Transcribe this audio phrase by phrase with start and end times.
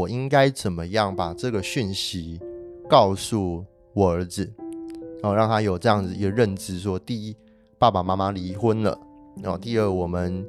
[0.00, 2.40] 我应该怎么样把这个讯息
[2.88, 4.50] 告诉我儿子，
[5.22, 7.36] 然后让他有这样子一个认知：说，第一，
[7.78, 8.98] 爸爸妈妈离婚了；
[9.42, 10.42] 然后第二，我们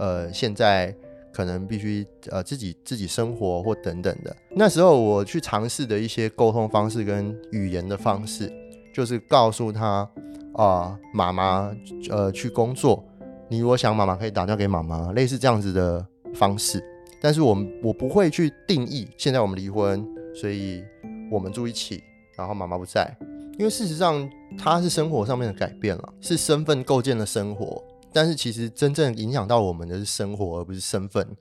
[0.00, 0.92] 呃现在
[1.32, 4.36] 可能必须呃自己自己生活或等等的。
[4.50, 8.52] 那时候我去尝试的一些沟通方式跟语言的方式，
[8.92, 10.08] 就是告诉他
[10.54, 11.72] 啊，妈妈
[12.10, 13.04] 呃去工作，
[13.48, 16.04] 你如果想妈妈可以打电话给妈妈，类似这样子的
[16.34, 16.82] 方式。
[17.26, 20.84] 但是我们我不会去定义，现在我们离婚，所以
[21.28, 22.00] 我们住一起，
[22.38, 23.12] 然后妈妈不在，
[23.58, 31.36] 因为事实上它是生活上面的改变了，是身份构建了生活，但是其实真正影响到我们的是生活，而不是身份。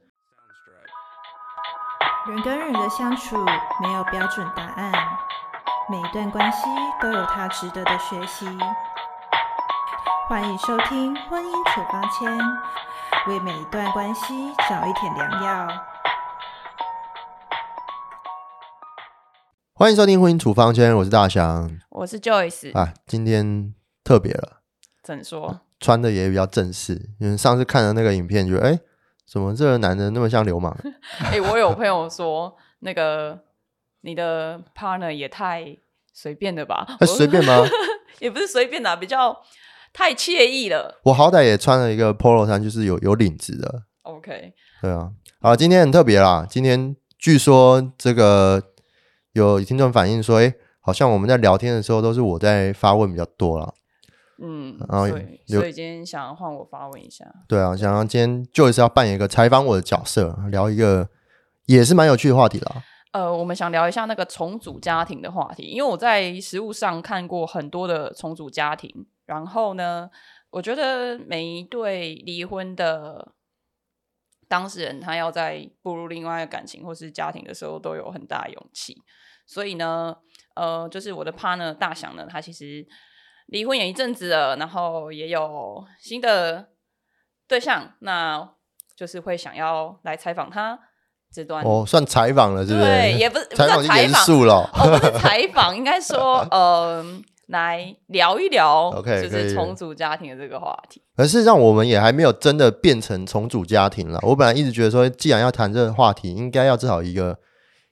[2.27, 3.37] 人跟人的相处
[3.79, 4.91] 没有标准答案，
[5.91, 6.61] 每一段关系
[6.99, 8.47] 都有它值得的学习。
[10.27, 12.35] 欢迎收听《婚姻处方签》。
[13.27, 14.35] 为每一段关系
[14.69, 15.67] 找一点良药。
[19.73, 22.93] 欢迎收听《婚姻处方圈》，我是大祥，我是 Joyce 啊。
[23.07, 23.73] 今天
[24.03, 24.61] 特别了，
[25.01, 25.61] 怎说？
[25.79, 28.79] 穿的也比较正式，因为上次看的那个影片，觉得哎，
[29.27, 30.77] 怎么这个男的那么像流氓？
[31.25, 33.39] 哎，我有朋友说，那个
[34.01, 35.75] 你的 partner 也太
[36.13, 36.85] 随便了吧？
[37.07, 37.63] 随便吗？
[38.21, 39.41] 也不是随便的，比较。
[39.95, 40.99] 太惬意了。
[41.03, 43.83] 我好歹也穿了一个 polo 衫，就是有有领子的。
[44.01, 44.53] OK。
[44.81, 46.45] 对啊，好，今天很特别啦。
[46.47, 48.61] 今天据说这个
[49.31, 53.73] 有听众反映说，哎，好像我们在聊天的时候都是我在发问比较多了。
[54.43, 55.07] 嗯，然后
[55.47, 57.25] 所以今天想要换我发问一下。
[57.47, 61.07] 对啊，想要今天就是要扮演一个采访我的角色，聊一个
[61.67, 62.83] 也是蛮有趣的话题啦。
[63.13, 69.07] 呃，我们想聊一下那个重组家庭的话题，因为我在实物上看过很多的重组家庭。
[69.25, 70.09] 然后呢，
[70.51, 73.33] 我觉得每一对离婚的
[74.47, 78.95] 当事人，他要在步入另外一个感情或是家庭的时候，都有很大勇气。
[79.47, 80.15] 所以呢，
[80.55, 82.85] 呃，就是我的 partner 大祥呢，他其实
[83.47, 86.69] 离婚也一阵子了，然后也有新的
[87.47, 88.47] 对象，那
[88.95, 90.79] 就是会想要来采访他
[91.33, 92.85] 这段哦，算采访了，是不是？
[92.85, 97.23] 对，也不是采访严肃了，哦，不是采访，应该说， 嗯。
[97.47, 101.01] 来聊一聊，OK，就是重组家庭的这个话题。
[101.15, 104.19] 可是让我们也还没有真的变成重组家庭了。
[104.23, 107.37] 我本来一直觉得说，既然要谈这个话题，应该要至少一个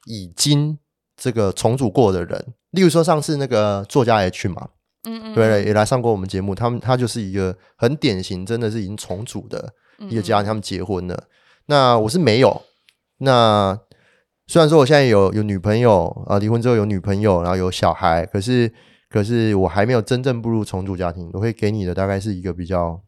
[0.06, 0.78] 已经
[1.16, 2.53] 这个重组过的人。
[2.72, 4.69] 例如说上次那个作家 H 嘛，
[5.03, 6.56] 嗯嗯，对，也来上过我们节目。
[6.56, 9.72] 他们他就是一个很典型，真的是已经重组的
[10.09, 11.24] 一个家庭，他们结婚了。
[11.68, 12.64] 那我是没有。
[13.20, 13.80] 那
[14.47, 18.74] 虽然说我现在有有女朋友啊，离婚之后有女朋友，然后有小孩，可是。
[19.13, 23.00] 可是我还没有真正步入重组家庭，我会给你的大概是一个比较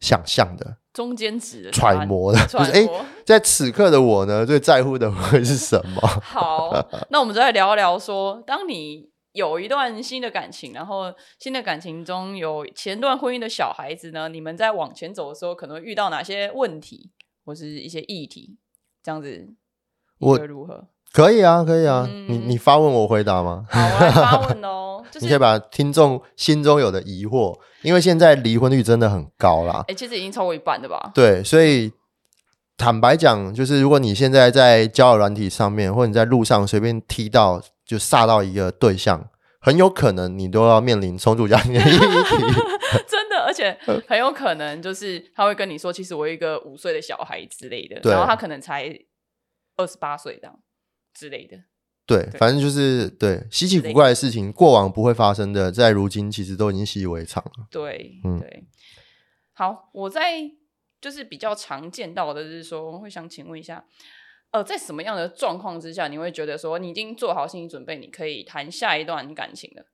[0.00, 6.00] 想象的中间值揣摩的，就是哎，在此刻的我呢，最在乎的会是什么？
[6.20, 6.72] 好，
[7.10, 17.12] 那我们再聊一聊，说当你有一段新的感情，然后新的感情中有前段婚姻的小孩子呢，你们在往前走的时候，可能遇到哪些问题
[17.44, 18.58] 或是一些议题？
[19.00, 19.54] 这样子，
[20.18, 20.88] 我如何？
[21.16, 23.64] 可以啊，可以啊，你你发问我回答吗？
[23.70, 25.02] 好，我发问哦。
[25.22, 29.82] 你可以把听众心中有的疑惑，因为现在离婚率真的很高啦。
[29.88, 31.10] 哎，其实已经超过一半的吧？
[31.14, 31.90] 对，所以
[32.76, 39.26] 坦白讲，就是如果你现在在交友软体上面，或者你在路上随便踢到就煞到一个对象，
[39.58, 41.98] 很有可能你都要面临重组家庭的议题。
[43.08, 48.94] 真的，而且 很有可能就是他会跟你说，其实我有一个五岁的小孩之类的，然后他可能才
[49.78, 50.54] 二十八岁这样。
[51.16, 51.56] 之类的，
[52.04, 57.66] 对，反正就是对稀奇古怪的事情，过往不会发生的，在如今其实都已经习以为常了。
[57.70, 58.64] 对，嗯，对。
[59.54, 60.50] 好，我在
[61.00, 63.82] 就是比较常见到的，就是说，我会想请问一下，
[64.50, 69.86] 呃，在什么样的状况之下，你会觉得说，你已经做好心理准备，你可以谈下一段感情了？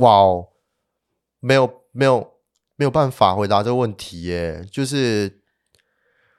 [0.00, 0.48] 哇哦，
[1.40, 2.38] 没有，没有，
[2.76, 5.41] 没有办法回答这个问题耶，就是。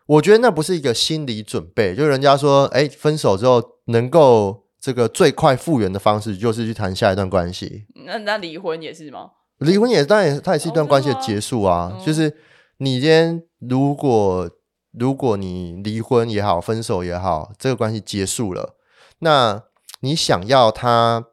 [0.06, 7.86] 我觉得那不是一个心理准备，就人家说，哎，分手之后能够这个最快复原的方式，就是去谈下一段关系。
[8.06, 9.32] 那那离婚也是吗？
[9.60, 11.98] 离婚也当然，它也是一段关系的结束啊。
[12.06, 12.36] 就是
[12.80, 14.50] 你今天如果
[14.92, 18.76] 如果你离婚也好，分手也好，这个关系结束了，
[19.20, 19.64] 那
[20.02, 21.28] 你想要他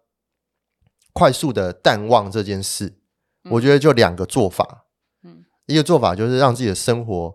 [1.12, 3.00] 快速的淡忘这件事，
[3.50, 4.86] 我觉得就两个做法。
[5.24, 7.34] 嗯，一个做法就是让自己的生活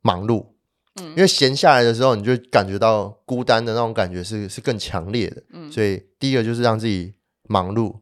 [0.00, 0.53] 忙碌。
[1.02, 5.42] 因为闲下来的时候，你就感觉到孤单的那种感觉是是更强烈的。
[5.52, 7.14] 嗯，所以第一个就是让自己
[7.48, 7.96] 忙碌，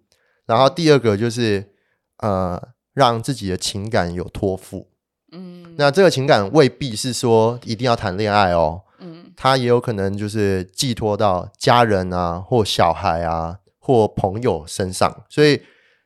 [0.46, 1.72] 然后第二个就是
[2.18, 2.60] 呃
[2.92, 4.88] 让自己的情感有托付。
[5.32, 8.82] 嗯，那这个情感未必是说一定要谈恋爱哦。
[9.00, 15.24] 嗯，嗯他也有可能就是寄托到家人啊，或小孩啊，或朋友身上。
[15.30, 15.62] 所以，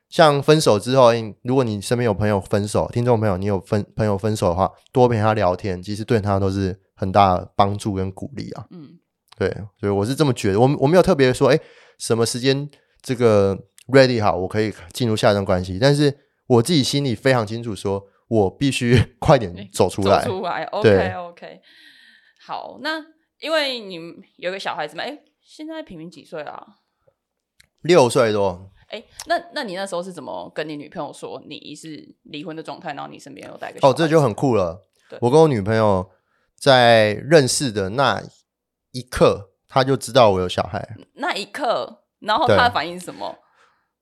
[0.09, 1.11] 像分手之后，
[1.43, 8.65] 如果你身边有朋友分手，听众朋友，你有分朋友分手的话，多陪他聊天，其实对他都是很大的帮助跟鼓励啊。
[8.71, 8.99] 嗯
[9.37, 9.49] 对，
[9.79, 10.59] 所以我是这么觉得。
[10.59, 11.59] 我我没有特别说，哎，
[11.99, 12.67] 什么时间
[13.03, 13.55] 这个
[13.87, 15.77] ready 好，我可以进入下一段关系。
[15.79, 16.17] 但是
[16.47, 20.23] 我自己心里非常清楚说，我必须快点走出来。
[20.25, 21.61] 走出来对，OK OK。
[22.43, 22.99] 好，那
[23.39, 26.65] 因为你们有个小孩子嘛，哎，现在平平几岁啊？
[27.81, 35.19] 六岁多，哎，那那你那时候是怎么跟你女朋友说你是离婚的状态，然后你身边有带个小哦，这就很酷了对。
[35.21, 36.09] 我跟我女朋友
[36.55, 38.21] 在认识的那
[38.91, 40.97] 一刻，她就知道我有小孩。
[41.15, 43.35] 那一刻，然后对他的反应是什么？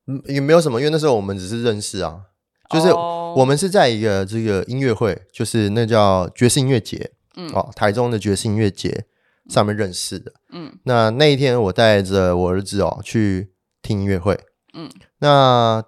[0.08, 2.22] 嗯，也没有什么，因为那时候我们只是认识啊，
[2.70, 9.06] 就是哦我们是在一个这个音乐会，就是那叫爵士音乐节，嗯哦，台中的爵士音乐节
[9.50, 10.32] 上面认识的。
[10.52, 13.52] 嗯那那一天我带着我儿子哦去
[13.82, 14.40] 听音乐会，
[14.76, 14.90] 嗯
[15.20, 15.84] 那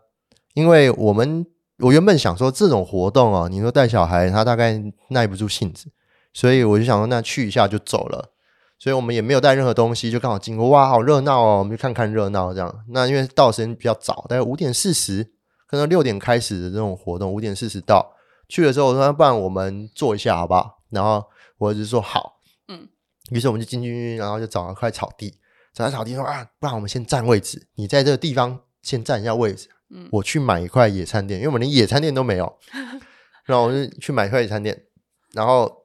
[0.54, 1.46] 因为我们
[1.80, 5.92] 我原本想说这种活动哦，你说带小孩他大概耐不住性子，
[6.34, 8.34] 所以我就想说那去一下就走了。
[8.80, 12.84] 所以我们也没有带任何东西，就刚好经过，哇，好热闹哦，我们就看看热闹这样。
[12.90, 15.32] 那因为到时间比较早，大概五点四十，
[15.66, 18.14] 可能六点开始的这种活动，五点四十到。
[18.48, 20.80] 去的时候我说，不然我们坐一下好不好？
[20.92, 21.26] 然后
[21.58, 22.88] 我儿子说好，嗯，
[23.32, 25.40] 于是我们就进去，然后就找了块草地，
[25.74, 30.08] 找到草地说啊，不然我们先占位置，你在这个地方先占一下位置，嗯。
[30.14, 32.58] 我去买一块野餐垫，因为我们连野餐垫都没有，
[33.44, 34.86] 然后我就去买一块野餐垫，
[35.34, 35.84] 然后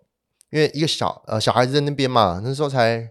[0.50, 3.10] 因为一个小呃小孩子在那边嘛，那时候才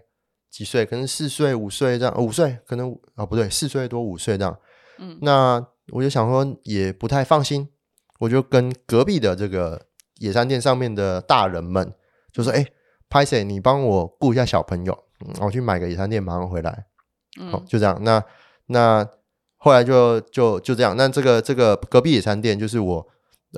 [0.50, 4.58] 几岁，可能四岁五岁这样，五岁可能啊、不对，四岁多五岁这样，
[4.98, 5.18] 嗯。
[5.20, 7.68] 那我就想说也不太放心，
[8.20, 9.88] 我就跟隔壁的这个
[10.20, 11.92] 野餐垫上面的大人们
[12.32, 12.64] 就说：“哎、
[13.10, 14.96] 拍谁，你帮我顾一下小朋友，
[15.26, 16.86] 嗯，我去买个野餐垫，马上回来。”
[17.50, 17.98] 好、嗯就这样。
[18.02, 18.22] 那
[18.66, 19.06] 那
[19.64, 20.96] 后来就就就这样。
[20.96, 23.06] 那这个这个隔壁野餐店就是我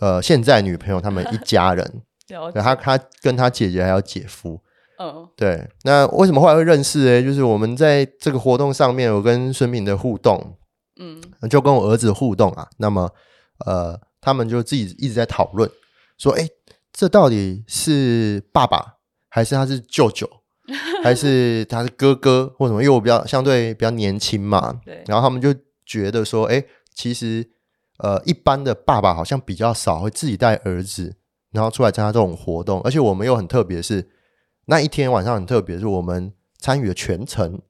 [0.02, 4.60] 呃现在女朋友他们一家人， 对他他跟他姐姐还有姐夫。
[4.96, 7.22] 嗯对，那为什么后来会认识呢？
[7.22, 10.56] 就是我们在这个活动上面，我跟孙敏的互动，
[11.00, 11.20] 嗯
[11.50, 12.68] 就跟我儿子互动啊。
[12.78, 13.10] 那么，
[13.66, 15.68] 呃，他们就自己一直在讨论，
[16.16, 16.46] 说，哎，
[16.92, 18.98] 这到底是爸爸，
[19.28, 20.30] 还是他是舅舅，
[21.02, 22.80] 还是他是哥哥，或什么？
[22.80, 25.52] 因为我比较相对比较年轻嘛，对然后他们就
[25.84, 26.64] 觉得说，哎，
[26.94, 27.50] 其实，
[27.98, 31.16] 呃，一般的爸爸好像比较少会自己带儿子，
[31.52, 34.08] 然后出来参加这种活动，而且我们又很特别是，
[34.66, 37.60] 那一天晚上很特别，是我们参与了全程。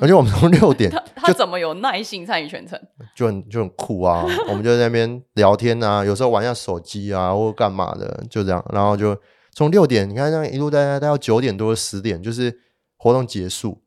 [0.00, 2.76] 而且我们从六点 他他怎么有耐心参与全程？
[3.14, 9.16] 就很就很酷啊， 我们就在那边聊天啊，有时候玩一下手机啊，或干嘛的，就这样，然后就
[9.52, 12.58] 从六点，你看这样一路待待待到九点多十点，就是
[12.96, 13.80] 活动结束，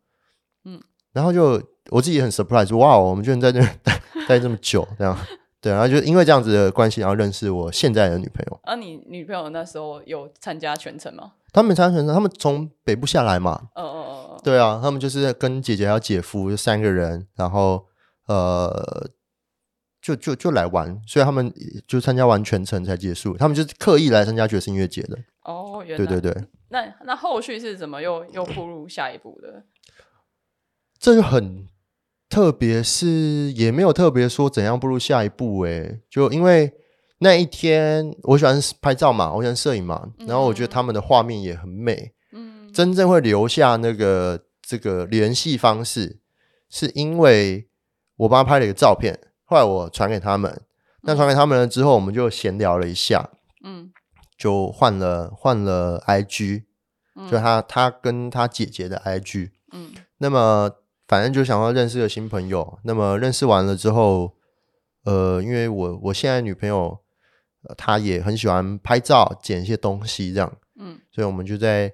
[0.64, 0.80] 嗯，
[1.12, 5.18] 然后就我自己也很 surprise，哇，我们居然在这待待这么久，这样，
[5.62, 11.34] 对，然后就因为这样子的关系，然后认识我现在的女朋友，啊，你女朋友那时候有参加全程吗？
[11.52, 17.88] 他们参加全程他们从北部下来嘛，嗯嗯嗯嗯，对啊，他们就是跟姐姐还有姐夫就三个人，然后
[18.28, 19.10] 呃，
[20.00, 21.52] 就就就来玩，所以他们
[21.88, 23.36] 就参加完全程才结束。
[23.36, 25.18] 他们就是刻意来参加爵士音乐节的。
[25.44, 29.64] 哦，原来对对对，那那后续是怎么又又步入下一步的？
[31.00, 31.66] 这就很
[32.30, 35.62] 特别，是也没有特别说怎样步入下一步。
[35.64, 36.72] 诶，就因为
[37.20, 42.14] 那一天我喜欢拍照嘛，我喜欢摄影嘛，然后我觉得他们的画面也很美。
[42.32, 46.20] 嗯真正会留下那个这个联系方式，
[46.70, 47.68] 是因为
[48.18, 50.62] 我帮他拍了一个照片，后来我传给他们。
[51.02, 53.30] 那传给他们了之后，我们就闲聊了一下，
[53.64, 53.92] 嗯
[54.38, 56.64] 就换了换了 IG，
[57.16, 59.50] 嗯就他他跟他姐姐的 IG。
[59.72, 60.70] 嗯那么
[61.10, 62.80] 反正就想要认识个新朋友。
[62.84, 64.32] 那么认识完了之后，
[65.04, 66.98] 呃，因为我我现在女朋友，
[67.64, 71.92] 呃她也很喜欢拍照、剪一些东西这样，嗯所以我们就在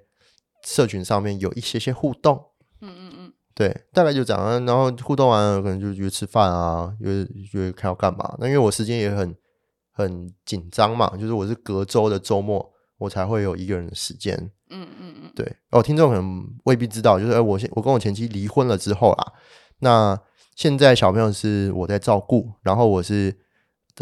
[0.63, 2.51] 社群上面有一些些互动。
[2.81, 4.43] 嗯嗯嗯对，大概就这样。
[4.43, 8.36] 啊然后互动完了，可能就约吃饭啊，约约看要干嘛。
[8.38, 9.34] 那因为我时间也很
[9.93, 14.36] 很紧张嘛，就是我是隔周的周末我才会有一个人的时间。
[14.70, 19.34] 嗯嗯嗯，对，哦，听众可能未必知道，就是哎，我现我跟我前妻离婚了之后啊，
[19.80, 20.20] 那
[20.56, 23.38] 现在小朋友是我在照顾，然后我是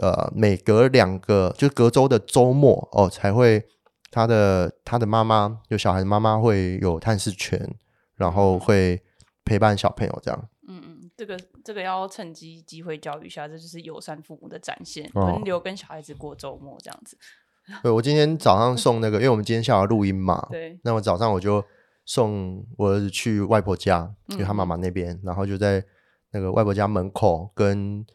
[0.01, 3.65] 呃每隔两个就隔周的周末哦才会
[4.09, 7.75] 他的他的妈妈有小孩的妈妈会有探视权，
[8.15, 9.03] 然后会
[9.43, 10.49] 陪伴小朋友这样。
[10.69, 17.17] 嗯嗯，这个这个要趁机机会教育一下，这就是友善父母的展现，哦轮流跟小孩子过周末这样子。
[17.83, 21.63] 对我今天早上送那个，因为我们今天下午要录音嘛，对，那我早上我就
[22.05, 25.83] 送我儿子去外婆家，就他妈妈那边，然后就在
[26.31, 28.05] 那个外婆家门口跟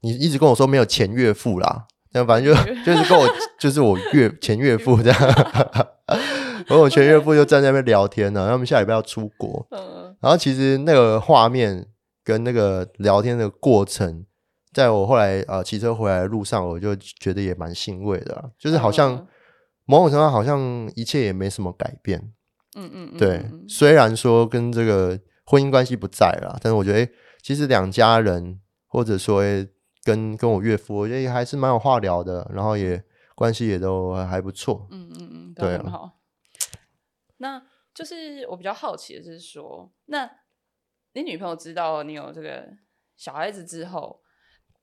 [0.00, 3.28] 你一直跟我说没有前岳父啦，那反正就 就是跟我
[3.58, 5.18] 就是我岳前岳父这样，
[6.66, 10.14] 然后我前岳父就站在那边聊天呢，他们下礼拜要出国，嗯。
[10.20, 11.84] 然后其实那个画面
[12.22, 14.24] 跟那个聊天的过程，
[14.72, 19.26] 在我后来呃骑车回来的路上，我就觉得也蛮欣慰的啊，就是好像嗯
[19.84, 22.32] 某种程度好像一切也没什么改变。
[22.74, 27.12] 嗯嗯嗯，对，嗯虽然说跟这个婚姻关系不在了，但是我觉得，诶
[27.42, 29.68] 其实两家人或者说诶
[30.04, 33.02] 跟跟我岳父，我觉得也还是蛮有话聊的，然后也
[33.34, 34.86] 关系也都还不错。
[34.90, 36.18] 嗯嗯嗯，对啊对很好。
[37.36, 37.62] 那
[37.92, 40.30] 就是我比较好奇的是说，那
[41.12, 42.66] 你女朋友知道你有这个
[43.16, 44.21] 小孩子之后，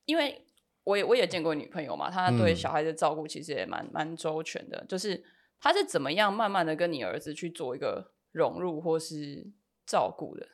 [0.09, 0.43] 因为
[0.85, 5.23] 我也我也见过女朋友嘛，她对嗯小孩的照顾其实也蛮蛮周全的，就是
[5.59, 9.51] 她是怎么样慢慢的跟你儿子去做一个融入或是
[9.85, 10.47] 照顾的？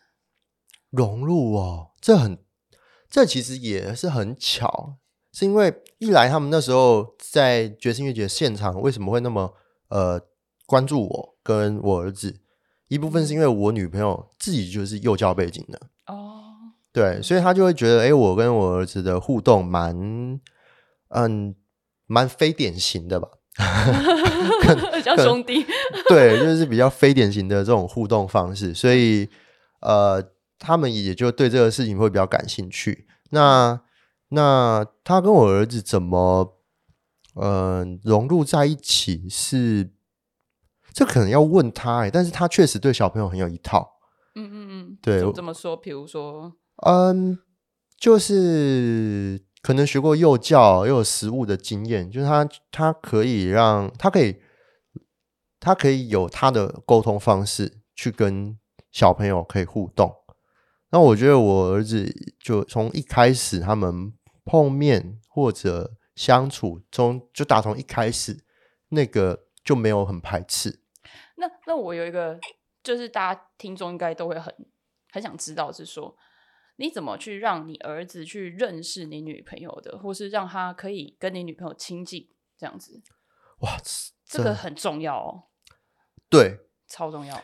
[0.89, 2.37] 融入哦，这很，
[3.09, 4.97] 这其实也是很巧，
[5.31, 9.53] 是因为一来他们那时候在决心月节现场为什么会那么
[9.87, 10.19] 呃
[10.65, 12.41] 关注我跟我儿子，
[12.89, 15.89] 一部分是因为我女朋友自己就是幼教背景的，哦，
[16.95, 20.39] 对，所以他就会觉得，哎，我跟我儿子的互动蛮，
[21.09, 21.53] 嗯，
[22.07, 23.27] 蛮非典型的吧？
[25.03, 25.65] 像 兄弟，
[26.07, 29.29] 对，就是比较非典型的这种互动方式，所以
[29.81, 30.23] 呃，
[30.57, 33.05] 他们也就对这个事情会比较感兴趣。
[33.31, 33.81] 那
[34.29, 36.57] 那他跟我儿子怎么
[37.35, 39.91] 呃融入在一起是？
[40.93, 43.97] 这可能要问他哎，但是他确实对小朋友很有一套。
[44.35, 45.75] 嗯嗯嗯，对这么说？
[45.75, 47.39] 比如说，嗯，
[47.97, 54.41] 就是可能学过幼教，又有实务的经验，就是他他可以让他可以
[55.59, 58.59] 他可以有他的沟通方式去跟
[58.91, 60.13] 小朋友可以互动。
[60.89, 64.13] 那我觉得我儿子就从一开始他们
[64.45, 68.43] 碰面或者相处中，就打从一开始
[68.89, 70.79] 那个就没有很排斥。
[71.37, 72.39] 那那我有一个，
[72.83, 74.53] 就是大家听众应该都会很
[75.11, 76.15] 很想知道，是说
[76.77, 82.27] 你怎么去让你儿子去认识你女朋友的，或是让他可以跟你女朋友亲近，
[82.57, 83.01] 这样子，
[83.59, 83.77] 哇，
[84.25, 85.43] 这个很重要哦，
[86.29, 87.41] 对，超重要。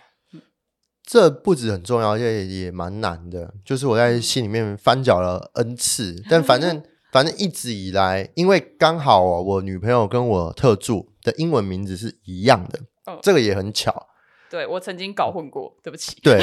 [1.03, 3.53] 这不止很重要，而且也蛮难的。
[3.65, 14.07] 就是我在心里面翻搅了 n 次，但反正 反正一直以来，因为刚好哦，我女朋友跟我特助的英文名字是一样的，哦这个也很巧。
[14.49, 16.19] 对我曾经搞混过，对不起。
[16.21, 16.39] 对，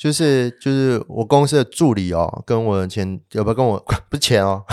[0.00, 3.78] 就是就是我公司的助理哦，跟我前有不跟我
[4.08, 4.64] 不是前哦，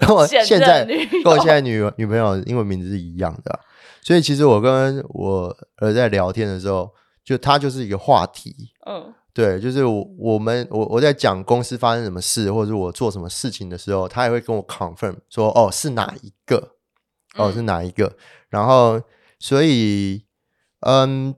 [0.00, 3.60] 跟我现现在跟我现在女女朋友英文名字是一样的啊、
[4.02, 6.90] 所以其实我跟我儿在聊天的时候，
[7.24, 8.72] 就他就是一个话题。
[8.84, 16.72] 嗯对，就是我我们我我在讲公司发生什么事，或者是我做什么事情的时候，他也会跟我 confirm 说，哦，是哪一个，
[17.36, 18.12] 哦，是嗯哪一个。
[18.50, 19.00] 然后，
[19.38, 20.24] 所以，
[20.80, 21.34] 嗯，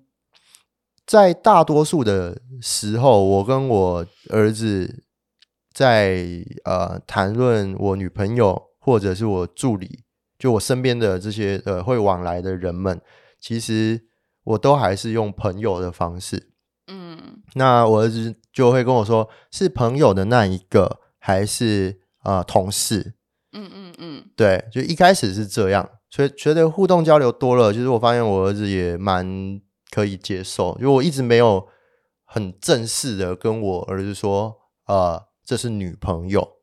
[1.06, 5.04] 在大多数的时候，我跟我儿子
[5.72, 10.04] 在呃谈论我女朋友或者是我助理，
[10.38, 13.00] 就我身边的这些呃会往来的人们，
[13.38, 14.06] 其实
[14.44, 16.50] 我都还是用朋友的方式。
[16.86, 23.14] 嗯那我儿子就会跟我说，是朋友的那一个，还是呃同事？
[23.52, 29.60] 嗯嗯嗯，对，就一开始是这样，所以觉得互动交流多了，就是我发现我儿子也蛮
[29.94, 31.68] 可以接受，因为我一直没有
[32.24, 36.56] 很正式的跟我儿子说，呃，这是女朋友。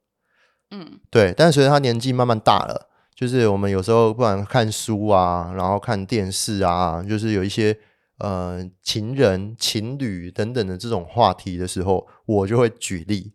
[0.71, 0.99] 嗯。
[1.09, 7.77] 对，但随着他年纪慢慢大了，就是我们有时候不管看书啊，然后看电视啊，就是有一些
[8.17, 13.33] 呃情人、情侣等等的这种话题的时候，我就会举例，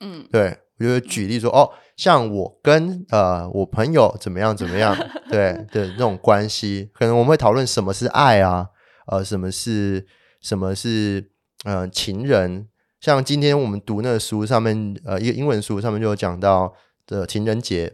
[0.00, 0.26] 嗯。
[0.32, 4.96] 对我就会举例说，哦，像我跟呃我朋友怎么样怎么样，
[5.30, 8.68] 对 的那种关系，可能我们会讨论什么是爱啊，
[9.06, 10.06] 呃，什么是
[10.40, 11.30] 什么是
[11.64, 12.68] 呃情人。
[13.00, 16.74] 像今天我们读那个书上面，呃，一个英文书上面就有讲到
[17.06, 17.92] 的情人节，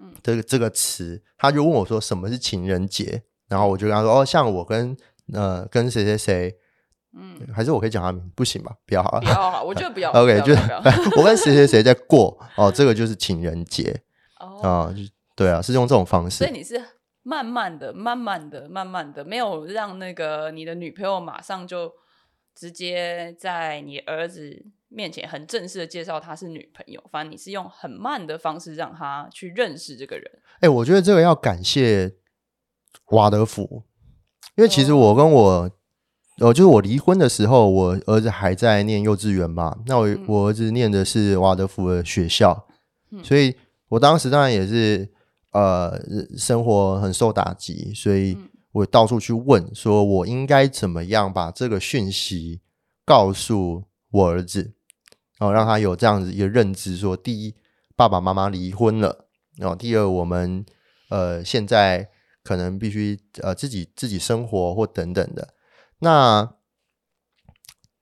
[0.00, 4.96] 嗯这个这个词，他就问我说什么是情人节，然后我就跟他说，哦，像我跟
[5.34, 6.56] 呃跟谁谁谁，
[7.16, 8.74] 嗯，还是我可以讲他名，不行吧？
[8.86, 9.26] 不要好了不。
[9.28, 10.10] 要好，我觉得不要。
[10.16, 10.60] OK，就是
[11.16, 13.94] 我跟谁谁谁在过 哦，这个就是情人节
[14.40, 14.92] 哦，
[15.36, 16.38] 对啊，是用这种方式。
[16.38, 16.82] 所以你是
[17.22, 21.92] 慢慢的、慢慢的、慢慢的，没有让那个你的女朋友马上就
[22.54, 30.30] 直接在你儿子面前很正式的介绍她是女朋友，反正你是用很慢的方式让他去认识这个人。
[30.60, 32.16] 哎、我觉得这个要感谢
[33.10, 33.84] 瓦德福，
[34.56, 35.70] 因为其实哦我跟我
[36.38, 39.76] 呃，就是我离婚的时候，我儿子还在念幼稚园嘛。
[39.84, 42.66] 那我、嗯我儿子念的是瓦德福的学校，
[43.10, 43.54] 嗯所以
[43.88, 45.06] 我当时当然也是
[45.52, 46.00] 呃
[46.36, 52.60] 生活很受打击，所以嗯我到处去问，说我应该怎么样把这个讯息
[53.04, 54.74] 告诉我儿子，
[55.38, 57.56] 然后让他有这样子一个认知说，第一，
[57.96, 59.26] 爸爸妈妈离婚了，
[59.56, 60.64] 然后第二，我们
[61.08, 62.08] 呃现在
[62.44, 65.54] 可能必须呃自己自己生活或等等的。
[65.98, 66.54] 那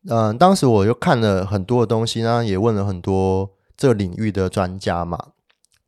[0.08, 5.32] 嗯、呃当时我就看了很多的东西，然后，也问了很多这个领域的专家嘛。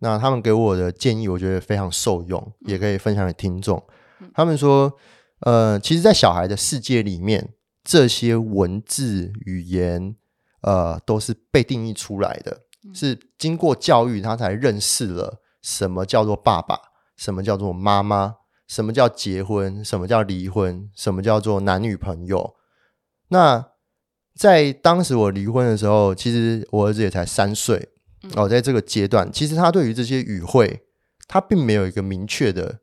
[0.00, 3.82] 那他们给我的建议，我觉得非常受用，也可以分享给听众。
[4.34, 4.92] 他们说，
[5.40, 7.54] 呃，其实，在小孩的世界里面，
[7.84, 10.16] 这些文字语言，
[10.62, 12.62] 呃，都是被定义出来的，
[12.94, 16.78] 是经过教育，他才认识了什么叫做爸爸，
[17.16, 22.56] 什么叫做妈妈，什么叫结婚，什么叫离婚，什么叫做男女朋友。
[23.28, 23.66] 那
[24.34, 27.90] 在当时我离婚的时候，其实我儿子也才三岁
[28.36, 30.84] 哦，在这个阶段，其实他对于这些语汇，
[31.26, 32.80] 他并没有一个明确的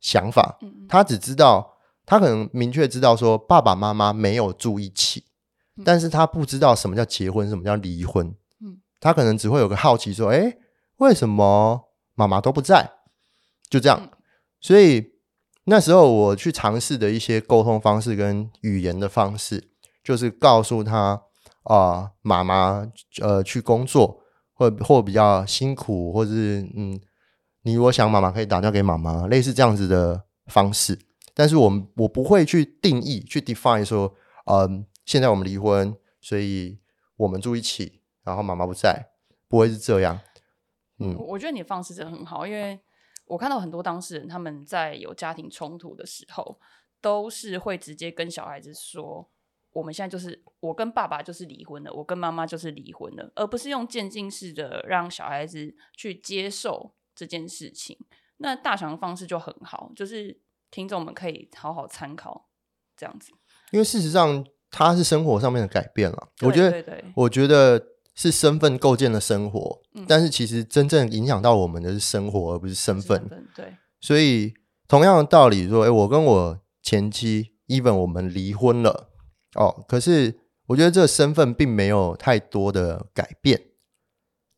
[0.00, 5.24] 想法，嗯他只知道他可能明确知道说爸爸妈妈没有住一起，
[5.84, 8.26] 但是他不知道什么叫结婚，什么叫离婚。
[8.60, 10.56] 嗯他可能只会有个好奇说，哎，
[10.96, 12.90] 为什么妈妈都不在？
[13.68, 14.00] 就这样。
[14.02, 14.10] 嗯
[14.60, 15.12] 所以
[15.64, 19.72] 那时候我去尝试的一些沟通方式跟语言的方式，
[20.02, 21.20] 就是告诉他
[21.64, 22.86] 啊，妈妈
[23.20, 24.22] 呃去工作，
[24.54, 26.98] 或或比较辛苦，或是嗯，
[27.62, 30.98] 你如果想妈妈可以打电话给妈妈，类似这样子的方式。
[31.34, 34.14] 但是我们我不会去定义去 define 说，
[34.46, 36.78] 嗯，现在我们离婚，所以
[37.16, 39.10] 我们住一起，然后妈妈不在，
[39.48, 40.20] 不会是这样。
[41.00, 42.78] 嗯我觉得你的方式真的很好，因为
[43.26, 46.60] 我看到很多当事人他们在有家庭冲突的时候，
[47.00, 49.28] 都是会直接跟小孩子说
[49.74, 57.98] ：“我们现在就是我跟爸爸就是离婚了，我跟妈妈就是离婚了”，而不是用渐进式的让小孩子去接受这件事情。
[58.38, 62.48] 那大强的方式就很好，就是听众们可以好好参考
[62.96, 63.32] 这样子。
[63.70, 66.28] 因为事实上他是生活上面的改变了。
[66.42, 67.80] 我觉得，对对对我觉得
[68.14, 73.18] 是身份构建了生活，嗯但是其实真正影响到我们的是生活，而不是身份。
[73.20, 74.54] 身份对，所以
[74.86, 79.10] 同样的道理，说，哎，我跟我前妻，even 我们离婚了，
[79.54, 80.34] 哦，可是
[80.66, 83.60] 我觉得这个身份并没有太多的改变，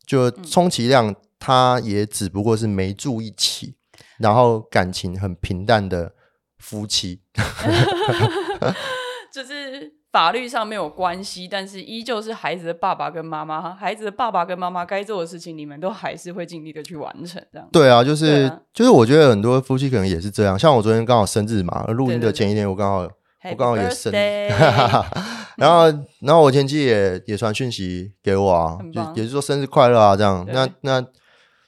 [0.05, 3.75] 就充其量他也只不过是没住一起，
[4.17, 6.13] 然后感情很平淡的
[6.57, 7.21] 夫妻。
[9.31, 17.69] 就是法律上没有关系，但是依旧是孩子的爸爸跟妈妈，孩子的爸爸跟妈妈该做的事情，你们都还是会尽力的去完成，这样。
[17.71, 20.57] 对啊，就是啊就是，我觉得很多夫妻可能也是这样。
[20.57, 23.07] 像我昨天刚好生日嘛，录音的前一天我刚好
[23.51, 25.03] 我刚好也生 birthday
[25.57, 25.85] 然后
[26.19, 30.45] 然后我前妻也也传讯息给我啊很，就也是说生日快乐啊这样。
[30.51, 31.05] 那那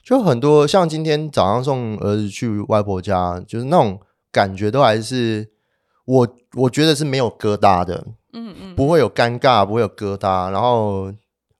[0.04, 4.00] 就很多像今天早上送儿子去外婆家，就是那种
[4.32, 5.48] 感觉都还是
[6.04, 10.50] 我我觉得是没有疙瘩的，嗯嗯，不会有尴尬，不会有疙瘩。
[10.50, 11.12] 然后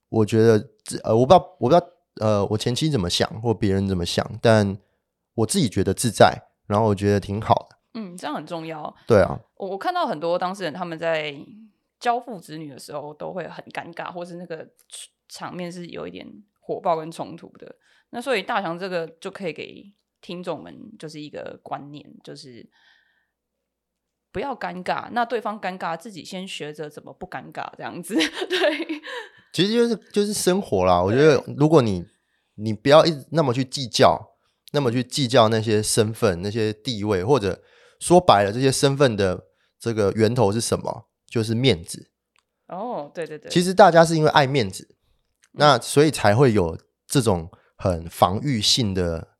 [0.09, 1.85] 我觉得这呃，我不知道我不知道
[2.19, 4.77] 呃，我前妻怎么想或别人怎么想，但
[5.35, 7.70] 我自己觉得自在，然后我觉得挺好的。
[7.93, 8.95] 嗯，这样很重要。
[9.07, 11.35] 对啊，我我看到很多当事人他们在
[11.99, 14.67] 交付子女的时候都会很尴尬，或是那个
[15.29, 16.27] 场面是有一点
[16.59, 17.75] 火爆跟冲突的。
[18.11, 22.69] 那所以大强这个就可以给听众们就是一个观念，就是
[24.31, 28.15] 不要尴尬，那对方尴尬，自己先学着怎么不尴尬，这样子。
[28.49, 29.01] 对，
[29.53, 31.01] 其实就是就是生活啦。
[31.01, 32.05] 我觉得如果你
[32.55, 34.37] 你不要一直那么去计较，
[34.73, 37.61] 那么去计较那些身份、那些地位，或者
[38.01, 39.45] 说白了，这些身份的
[39.79, 41.07] 这个源头是什么？
[41.27, 42.09] 就是面子。
[42.67, 44.95] 哦，对对对，其实大家是因为爱面子，
[45.53, 49.35] 那所以才会有这种很防御性的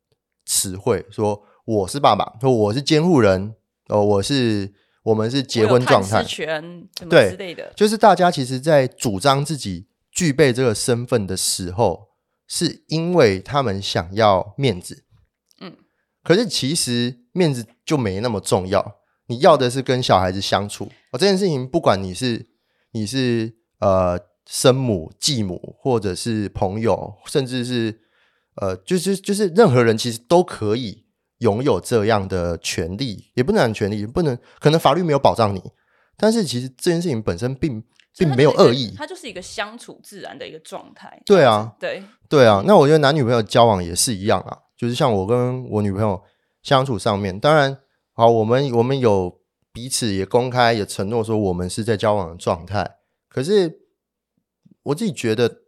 [0.46, 3.54] 词汇，说我是爸爸，说我是监护人，
[3.88, 4.72] 哦，我是
[5.02, 6.22] 我们是结婚状态
[7.08, 7.72] 对之类的。
[7.74, 12.10] 就是大家其实在主张自己具备这个身份的时候，
[12.46, 15.04] 是因为他们想要面子，
[15.60, 15.74] 嗯，
[16.22, 20.84] 可是其实面子就没那么重要，你要的是跟小孩子相处。
[21.10, 22.46] 哦，这件事情不管你是
[22.92, 28.00] 你是呃生母、继母，或者是朋友，甚至是
[28.56, 31.04] 呃，就是就是任何人，其实都可以
[31.38, 35.62] 拥有这样的权利，也不能讲权利，不能可能法律没有保障你，
[36.16, 37.82] 但是其实这件事情本身并
[38.18, 38.92] 并没有恶意。
[38.96, 41.22] 它就是一个相处自然的一个状态。
[41.24, 46.22] 对啊，对，对啊，那我觉得男女朋友交往也是一样啊，就是像我跟我女朋友
[46.62, 47.78] 相处上面，当然
[48.12, 49.40] 好，我们我们有
[49.72, 52.98] 彼此也公开也承诺说我们是在交往的状态，
[53.28, 53.80] 可是
[54.84, 55.62] 我自己觉得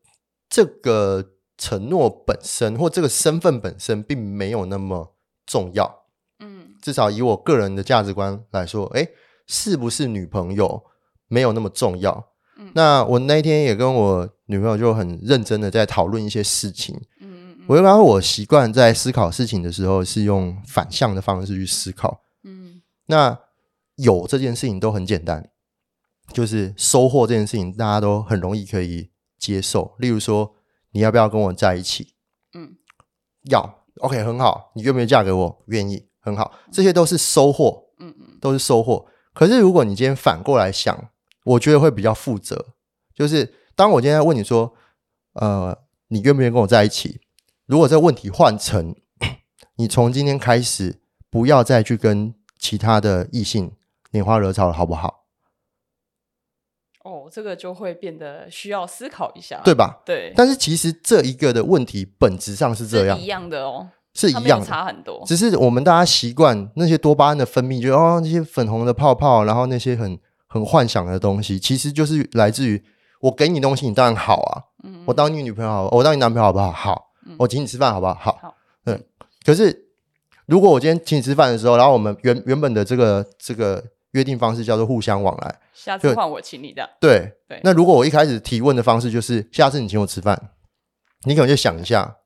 [0.48, 6.04] 这个承诺本身或这个身份本身并没有那么重要。
[6.40, 9.08] 嗯至少以我个人的价值观来说，哎，
[9.46, 10.84] 是不是女朋友
[11.28, 12.32] 没有那么重要。
[12.58, 17.00] 嗯那我那一天也跟我女朋友就很认真的在讨论一些事情。
[17.66, 22.22] 我就刚刚我习惯在思考事情的时候是用反向的方式去思考。
[22.42, 23.38] 嗯那
[23.96, 25.50] 有这件事情都很简单，
[26.32, 29.94] 就是收获这件事情大家都很容易可以接受。
[29.98, 30.54] 例如说，
[30.90, 32.14] 你要不要跟我在一起？
[32.54, 32.76] 嗯
[33.50, 34.72] 要，OK，很好。
[34.74, 35.62] 你愿不愿意嫁给我？
[35.66, 36.52] 愿意，很好。
[36.72, 39.06] 这些都是收获，嗯嗯都是收获。
[39.32, 41.10] 可是如果你今天反过来想，
[41.44, 42.74] 我觉得会比较负责。
[43.14, 44.74] 就是当我今天问你说，
[45.34, 45.76] 呃，
[46.08, 47.20] 你愿不愿意跟我在一起？
[47.66, 48.94] 如果这个问题换成，
[49.76, 51.00] 你从今天开始
[51.30, 53.72] 不要再去跟其他的异性
[54.12, 55.24] 拈花惹草了，好不好？
[57.04, 60.00] 哦，这个就会变得需要思考一下，对吧？
[60.06, 64.64] 对，但是其实这一个的问题本质上是这样是一，样的哦，是一样的。
[64.64, 72.82] 差很多，只是我们大家习惯那些多巴胺的分泌，就哦那些粉红的泡泡，然后那些很很幻想的东西，其实就是来自于
[73.20, 74.72] 我给你东西，你当然好啊。
[74.82, 76.72] 嗯我当你女朋友好，我当你男朋友好不好？
[76.72, 77.03] 好嗯。
[77.38, 78.14] 我请你吃饭好不好？
[78.14, 78.32] 好。
[78.40, 78.54] 好，
[79.44, 79.86] 可是
[80.46, 83.82] 如果我今天请你吃饭的时候，然后我们原原本的这个这个
[84.12, 87.32] 约定方式叫做互相往来，下次换我请你的，对。
[87.48, 90.50] 对那如果我一开始提问的方式就是下次你请我吃饭，
[91.24, 92.16] 你可能就想一下，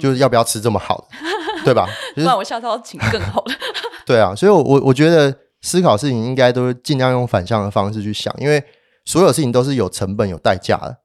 [0.00, 1.16] 就是要不要吃这么好的，
[1.64, 1.86] 对吧？
[2.14, 3.54] 就是不然我下次要请更好的，
[4.06, 8.62] 对啊，所以我，我我觉得思考事情应该都是尽量用反向的方式去想，因为
[9.04, 10.98] 所有事情都是有成本、有代价的。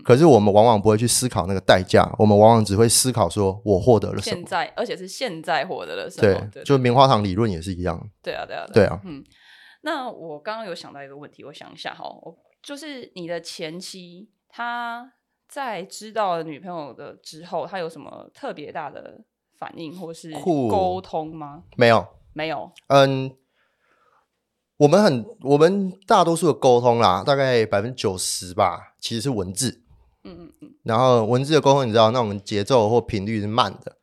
[0.00, 4.36] 嗯，可是我们往往不会去思考那个代价，我们往往只会思考说我获得了什么。
[4.36, 8.10] 现在而且是现在获得了什对么，，对就棉花糖理论也是一样。
[8.22, 9.22] 对啊，对啊，对啊，嗯，
[9.82, 15.12] 那我刚刚有想到一个问题，我想一下哈，我就是你的前妻，她
[15.48, 19.20] 在知道了女朋友的之后，她有什么特别大的
[19.58, 21.64] 反应或是酷沟通吗？
[21.76, 23.34] 没有，没有，嗯，
[24.76, 29.82] 我们很，我们大多数的沟通啦，大概百分之九十吧，其实是文字。
[30.24, 30.74] 嗯嗯嗯。
[30.82, 33.96] 然后文字的沟通，你知道那种节奏或频率是慢的，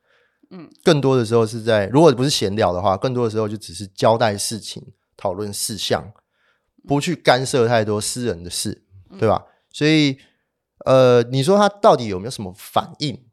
[0.51, 4.81] 嗯，更多的时候是在，如果不是闲聊的话，更多的时候就只是交代事情、
[5.15, 6.11] 讨论事项，
[6.87, 8.83] 不去干涉太多私人的事，
[9.19, 9.45] 对吧？
[9.71, 10.17] 所以，
[10.85, 13.25] 呃，你说他到底有没有什么反应，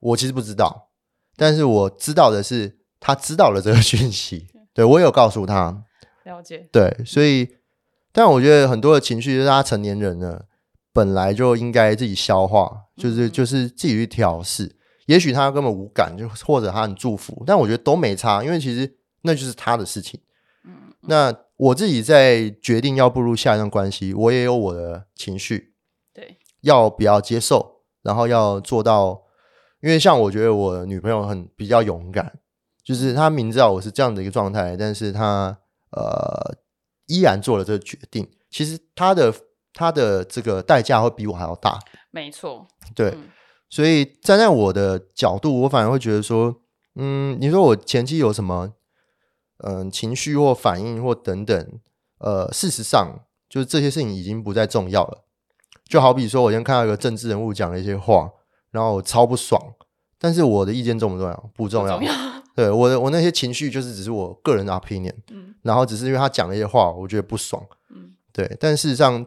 [0.00, 0.90] 我其实不知道，
[1.36, 5.84] 但是我知道的是，他知道了这个讯息， 对我有告诉他，
[6.24, 7.56] 了解，对，所以，
[8.12, 10.46] 但我觉得很多的情绪，就是他成年人了，
[10.98, 14.74] 本来就应该自己消化，就是嗯就是自己去调试。
[15.06, 20.18] 也许他根本无感，就或者他很祝福，但我觉得都没差，因为其实那就是他的事情。
[20.64, 25.72] 嗯那我自己在决定要步入下一段关系，我也有我的情绪，
[26.12, 29.22] 对，要不要接受，然后要做到。
[29.80, 32.40] 因为像我觉得我女朋友很比较勇敢，
[32.82, 35.56] 就是她明知道我是这样的一个状态，但是她
[35.92, 36.56] 呃
[37.06, 38.28] 依然做了这个决定。
[38.50, 39.32] 其实她的
[39.78, 41.78] 她的这个代价会比我还要大，
[42.10, 43.10] 没错，对。
[43.10, 43.30] 嗯
[43.70, 46.62] 所以站在我的角度，我反而会觉得说，
[46.94, 48.72] 嗯，你说我前期有什么
[49.58, 51.78] 嗯情绪或反应或等等，
[52.16, 55.24] 呃，事实上就是这些事情已经不再重要了。
[55.84, 58.30] 就好比说，我今天看到一个政治人物讲了一些话，
[58.70, 59.62] 然后我超不爽，
[60.18, 61.50] 但是我的意见重不重要？
[61.54, 61.98] 不重要。
[62.00, 62.14] 重要，
[62.56, 67.62] 对我的我那些情绪就是只是我个人的 opinion，嗯然后只是因为他讲了一些话，我觉得不爽。
[67.90, 69.26] 嗯对，但事实上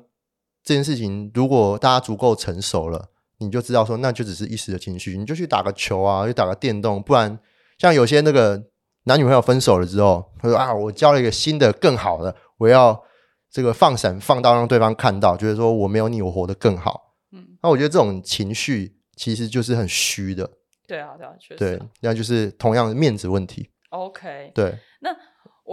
[0.63, 7.39] 这件事情，如果大家足够成熟了，你就知道说，那就只是一时的情绪，你就去打个球啊，去打个电动，不然
[7.77, 8.61] 像有些那个
[9.05, 13.03] 男女朋友分手了之后，他说啊，我交了一个新的更好的，我要
[13.49, 17.15] 这个放闪放到让对方看到，觉得说我没有你，我活得更好。
[17.31, 20.49] 嗯，那我觉得这种情绪其实就是很虚的，
[20.87, 21.55] 对啊，对啊，确。
[21.55, 23.69] 实对啊，那就是同样的面子问题。
[23.89, 25.09] ，OK，对，那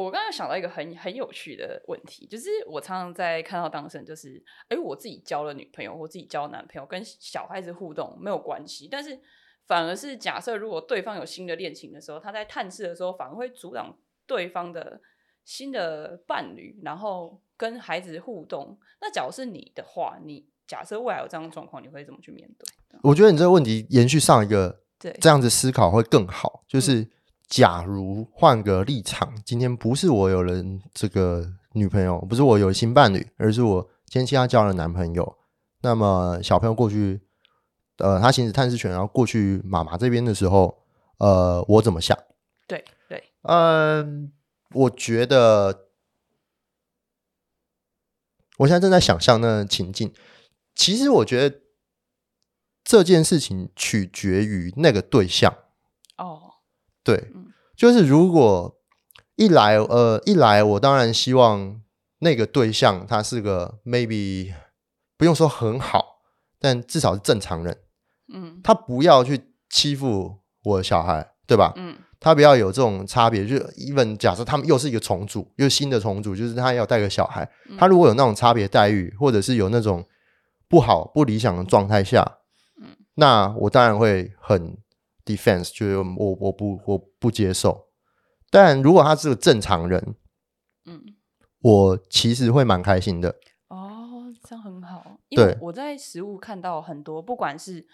[0.04, 9.18] 我刚刚想到一个很很有趣的问题，就是我常常在看到当事人，就是哎，诶我自己交了女朋友，我自己交男朋友，跟小孩子互动没有关系，但是
[9.66, 15.00] 反而是假设如果对方有新的恋情的时候，他在探视的时候，反而会阻挡对方的
[15.44, 18.78] 新的伴侣，然后跟孩子互动。
[19.00, 23.00] 那假如是你的话，你假设未来有这样的状况，你会怎么去面对？
[23.02, 26.62] 我觉得你这个问题延续上一个对，这样子思考会更好。
[26.68, 27.04] 就是
[27.48, 35.38] 假如换个立场，今天不是我有了这个女朋友，不是我有新伴侣，而是我今天替她交了男朋友，
[35.80, 37.20] 那么小朋友过去，
[37.96, 40.84] 呃，他行使探视权，然后过去妈妈这边的时候，
[41.18, 42.16] 呃，我怎么想？
[42.66, 44.30] 对对，嗯，
[44.74, 45.88] 我觉得
[48.58, 50.12] 我现在正在想象那个情境。
[50.74, 51.60] 其实我觉得
[52.84, 55.52] 这件事情取决于那个对象。
[56.16, 56.54] 哦，
[57.02, 57.37] 对嗯，
[57.78, 58.76] 就是如果
[59.36, 61.80] 一来呃一来，我当然希望
[62.18, 64.52] 那个对象他是个 maybe
[65.16, 66.18] 不用说很好，
[66.58, 67.78] 但至少是正常人，
[68.34, 68.60] 嗯。
[68.64, 71.72] 他不要去欺负我的小孩，对吧？
[71.76, 71.96] 嗯。
[72.18, 80.04] 他不要有这种差别，就是 even 假设他们又是一个重组，又是新的重组，就是他要带个小孩，他如果有那种差别待遇，或者是有那种
[80.68, 82.38] 不好不理想的状态下，
[82.82, 82.88] 嗯。
[83.14, 84.76] 那我当然会很
[85.36, 87.88] defense，就是我我不我不接受。
[88.50, 90.14] 但如果他是个正常人，
[90.86, 91.04] 嗯，
[91.60, 93.36] 我其实会蛮开心的。
[93.68, 95.18] 哦，这样很好。
[95.28, 97.86] 因为我在实物看到很多，不管是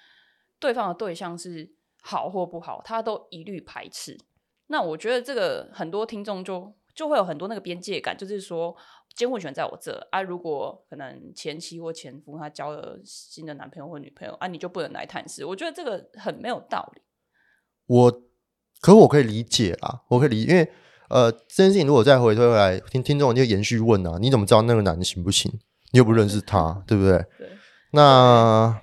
[0.61, 4.17] 对方的对象是好或不好，他都一律排斥。
[4.69, 8.77] 那我觉得这个很多听众就就会有很多那个边界感，就是说
[9.17, 15.45] 监护权在我这啊，如果可能前妻或前夫他交了新的男朋友或女朋友啊，你就不能来探视。
[15.45, 17.03] 我觉得这个很没有道理。
[17.87, 18.23] 我
[18.81, 20.71] 可我可以理解啦，我可以理，因为
[21.09, 25.53] 呃，这件事情如果再回推回来，听听众就延续问啊，你怎么知道那个男的行不行？
[25.93, 27.19] 你又不认识他，对不对？
[27.39, 27.49] 对，
[27.93, 28.81] 那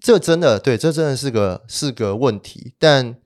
[0.00, 2.74] 这真的对，这真的是个是个问题。
[2.78, 3.16] 但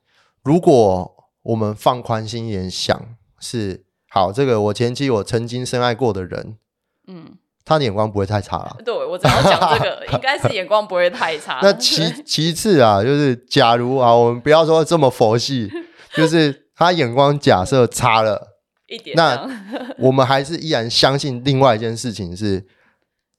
[0.42, 6.58] 如果我们放宽心一点想，是好，这个我前期我曾经深爱过的人，
[7.06, 8.76] 嗯，他的眼光不会太差了。
[8.84, 11.60] 对我只要讲这个， 应该是眼光不会太差。
[11.62, 15.70] 那其 其次啊，就是假如啊，我们不要说这么佛系，
[16.14, 19.48] 就是他眼光假设差了，一点那
[19.98, 22.66] 我们还是依然相信另外一件事情是，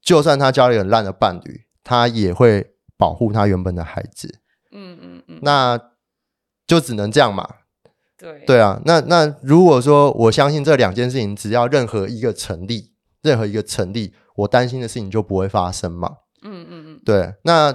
[0.01, 4.39] 就算他交了一个很烂的伴侣，他也会保护他原本的孩子。
[4.71, 5.79] 嗯嗯嗯，那
[6.65, 7.47] 就只能这样嘛。
[8.17, 12.92] 对对啊，那那如果说我相信这两件事情，只要任何一个成立，
[13.23, 16.17] 任何一个成立，我担心的事情就不会发生嘛。
[16.43, 17.73] 嗯嗯嗯，对，那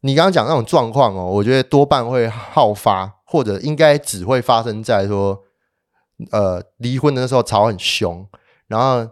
[0.00, 5.40] 你刚刚讲那种状况哦，我觉得多半会好发，或者应该只会发生在说，
[6.32, 8.26] 呃，离婚的时候吵很凶，
[8.66, 9.08] 然后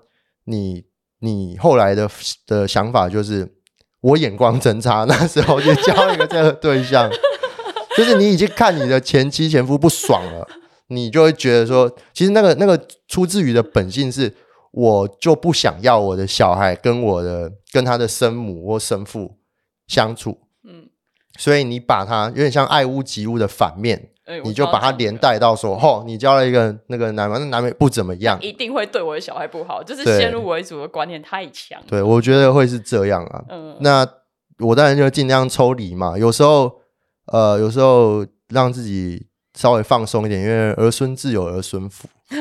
[0.47, 0.85] 你
[1.21, 2.11] 你后来的
[2.49, 3.55] 的想法就是，
[4.01, 7.09] 我眼光真差，那时候就交一个这个对象，
[7.97, 10.45] 就是你已经看你的前妻前夫不爽了，
[10.89, 14.35] 你就会觉得说，其实那个那个出自于的本性是。
[14.77, 19.39] 我就不想要我的小孩跟我的跟他的生母或生父
[19.87, 20.37] 相处，
[20.69, 20.91] 嗯，
[21.39, 31.83] 所以你把他有点像爱屋及乌的反面，哎你就把他连，带到说，吼，你交了一个那个男朋友，那男朋友不怎么样，一定会对我的小孩不好，就是先入为主的观念太强。
[31.87, 33.45] 对我觉得会是这样啊。
[33.49, 34.07] 嗯，那
[34.59, 36.71] 我当然就尽量抽离嘛，有时候
[37.33, 42.07] 呃，有时候让自己稍微放松一点，因为儿孙自有儿孙福。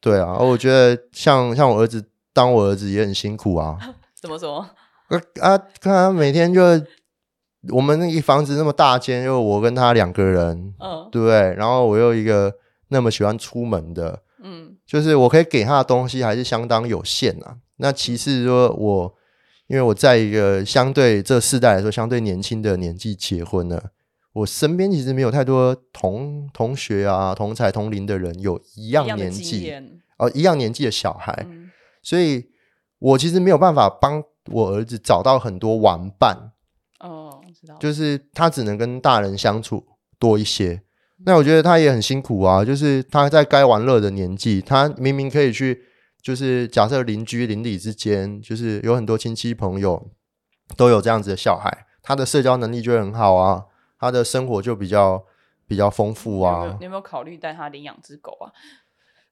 [0.00, 3.78] 对啊，我觉得像像我儿子当我儿子也很辛苦啊。
[4.20, 4.58] 怎么说？
[5.08, 5.58] 啊啊！
[5.80, 6.62] 看他每天就
[7.70, 11.52] 我们那一房子那么大间，就我跟他两个人，嗯对不对？
[11.54, 12.52] 然后我又一个
[12.88, 17.56] 那么喜欢出门的，嗯就是我可以给他的东西还是相当有限啊。
[17.76, 19.14] 那其次说我，
[19.66, 23.90] 因为我在一个相对这世代来说相对年轻的年纪结婚了，
[24.32, 31.70] 我身边其实没有太多同同学啊、同才同龄的人有一样年纪验哦、一样年纪的小孩，嗯
[32.02, 32.44] 所以
[32.98, 36.52] 我其实没有办法帮我儿子找到很多玩伴，
[37.00, 39.84] 哦，知道，就是他只能跟大人相处
[40.18, 40.82] 多一些。
[41.26, 45.82] 那我觉得他也很辛苦啊，就是他在该玩乐的年纪，他明明可以去，
[46.22, 50.10] 就是假设邻居邻里之间，就是有很多亲戚朋友
[50.76, 53.64] 都有这样子的小孩，他的社交能力就会很好啊，
[54.00, 55.22] 他的生活就比较
[55.68, 56.84] 比较丰富啊你。
[56.84, 58.50] 有没有考虑带他领养只狗啊？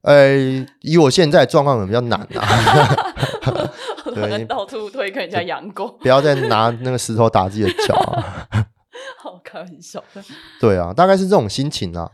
[0.03, 0.37] 呃，
[0.83, 3.73] 以我现在状况可能比较难啊，
[4.15, 8.49] 对到处推给人家养狗，不要再拿那个石头打自己的脚啊。
[9.19, 10.23] 好开玩笑的。
[10.61, 12.09] 对啊，大概是这种心情啊。